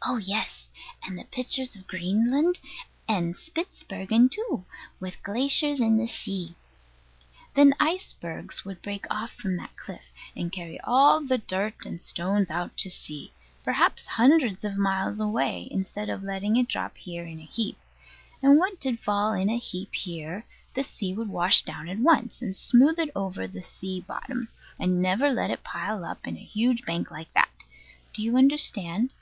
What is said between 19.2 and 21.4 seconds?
in a heap here the sea would